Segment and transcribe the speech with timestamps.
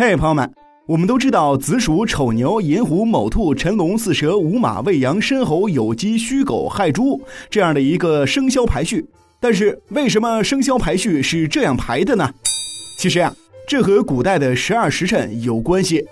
[0.00, 0.48] 嘿，朋友们，
[0.86, 9.04] 我们都知道子鼠、丑牛、寅虎、卯兔、辰龙、巳蛇、午马、未羊、申猴、酉鸡、戌狗、亥猪这样的一个生肖排序。
[9.40, 12.32] 但是，为什么生肖排序是这样排的呢？
[12.96, 13.34] 其实呀，
[13.66, 16.06] 这和古代的十二时辰有关系。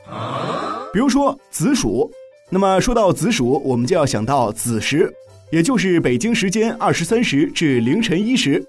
[0.93, 2.11] 比如说子鼠，
[2.51, 5.09] 那么说到子鼠，我们就要想到子时，
[5.53, 8.67] 也就是北京时间二十三时至凌晨一时，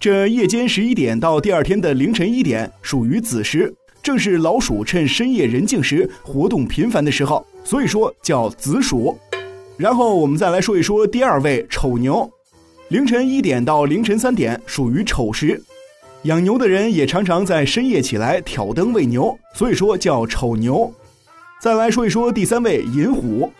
[0.00, 3.70] 这夜间十一点到第二天的凌晨一点属于子时。
[4.04, 9.18] 正是老鼠趁深夜人静时活动频繁的时候，所以说叫子鼠。
[9.78, 12.30] 然后我们再来说一说第二位丑牛，
[12.88, 15.58] 凌晨一点到凌晨三点属于丑时，
[16.24, 20.92] 养牛的人也常常在深夜起来挑灯喂牛，所以说叫丑牛。
[21.58, 23.50] 再来说一说第三位寅虎，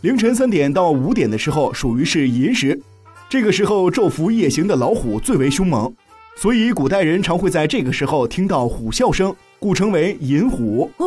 [0.00, 2.80] 凌晨三点到五点的时候属于是寅时，
[3.28, 5.94] 这个时候昼伏夜行的老虎最为凶猛，
[6.40, 9.36] 所以古代人常会在这个时候听到虎啸声。
[9.58, 10.90] 故称为寅虎。
[10.96, 11.06] 哦，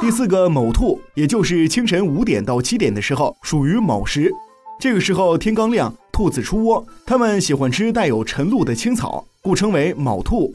[0.00, 4.34] 第四个卯兔，也就是清晨五点到七点的时候，属于卯时。
[4.80, 10.52] 这个时候天刚亮，兔子出窝，它们喜欢吃带有晨露的青草，故称为卯兔。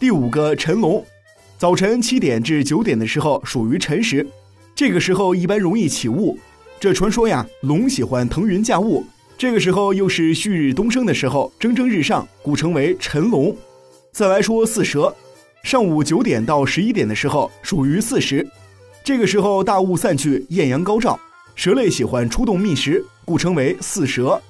[0.00, 1.04] 第五个辰龙，
[1.58, 4.26] 早晨七点至九点的时候属于辰时，
[4.74, 6.38] 这个时候一般容易起雾。
[6.80, 9.04] 这传说呀，龙喜欢腾云驾雾，
[9.36, 13.54] 这个时候又是旭日东升的时候，蒸蒸日上，故称为辰龙。
[14.12, 15.14] 再来说巳蛇。
[15.64, 18.46] 上午九点到十一点的时候属于巳时，
[19.02, 21.18] 这个时候大雾散去，艳阳高照，
[21.54, 24.40] 蛇类喜欢出动觅食，故称为巳蛇。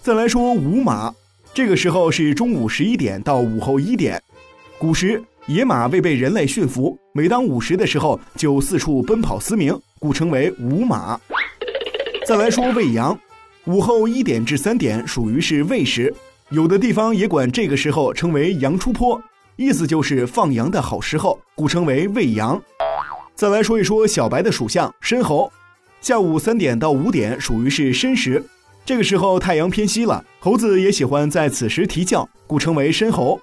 [0.00, 1.12] 再来说午马，
[1.52, 4.20] 这个时候是中午十一点到午后一点。
[4.78, 11.20] 古时野马未被人类驯服，每当午时的时候就四处奔跑嘶鸣，故称为午马。
[12.26, 13.18] 再来说未羊，
[13.66, 16.12] 午后一点至三点属于是未时，
[16.50, 19.18] 有的地方也管这个时候称为羊出坡。
[19.56, 22.60] 意思就是放羊的好时候，故称为喂羊。
[23.34, 25.50] 再来说一说小白的属相申猴，
[26.02, 28.44] 下午三点到五点属于是申时，
[28.84, 33.40] 这个时候太阳偏西了，猴子也喜欢在此时啼叫，故称为申猴。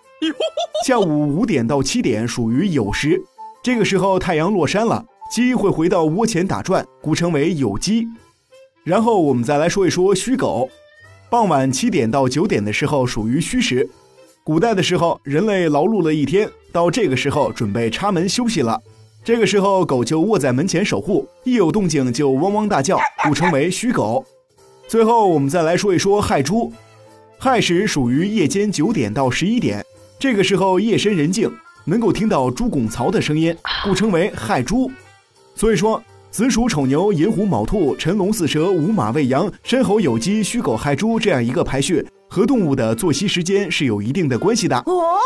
[0.85, 3.19] 下午五点到七点属于酉时，
[3.63, 8.07] 这个时候太阳落山了，鸡会回到窝前打转，故称为酉鸡。
[8.83, 10.69] 然后我们再来说一说戌狗，
[11.29, 13.87] 傍晚七点到九点的时候属于戌时。
[14.43, 18.81] 古代的时候，人类劳碌了一天，到这个时候准备插门休息了。
[19.23, 24.25] 这个时候，狗就卧在门前守护，一有动静就汪汪大叫，故称为戌狗。
[24.87, 26.73] 最后，我们再来说一说亥猪。
[27.37, 29.85] 亥时属于夜间九点到十一点，
[30.17, 31.51] 这个时候夜深人静，
[31.85, 34.91] 能够听到猪拱槽的声音，故称为亥猪。
[35.53, 42.07] 所以说，子鼠、丑牛、寅虎、卯兔、辰龙、巳蛇、午马、未羊、申猴、酉鸡、戌狗、亥猪这样一个排序。
[42.29, 45.19] 和动物的作息时间是有一定的关系的哦。